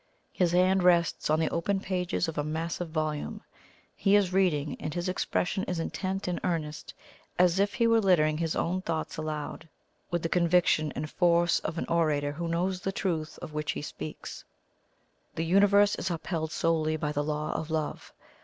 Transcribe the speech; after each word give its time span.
His 0.33 0.51
hand 0.51 0.81
rests 0.81 1.29
on 1.29 1.39
the 1.39 1.51
open 1.51 1.79
pages 1.79 2.27
of 2.27 2.35
a 2.35 2.43
massive 2.43 2.89
volume; 2.89 3.43
he 3.95 4.15
is 4.15 4.33
reading, 4.33 4.75
and 4.79 4.91
his 4.91 5.07
expression 5.07 5.63
is 5.65 5.79
intent 5.79 6.27
and 6.27 6.39
earnest 6.43 6.95
as 7.37 7.59
if 7.59 7.75
he 7.75 7.85
were 7.85 7.99
littering 7.99 8.39
his 8.39 8.55
own 8.55 8.81
thoughts 8.81 9.17
aloud, 9.17 9.69
with 10.09 10.23
the 10.23 10.27
conviction 10.27 10.91
and 10.95 11.11
force 11.11 11.59
of 11.59 11.77
an 11.77 11.85
orator 11.87 12.31
who 12.31 12.47
knows 12.47 12.81
the 12.81 12.91
truth 12.91 13.37
of 13.43 13.53
which 13.53 13.73
he 13.73 13.83
speaks: 13.83 14.43
"The 15.35 15.45
Universe 15.45 15.93
is 15.93 16.09
upheld 16.09 16.51
solely 16.51 16.97
by 16.97 17.11
the 17.11 17.23
Law 17.23 17.51
of 17.53 17.69
Love. 17.69 18.11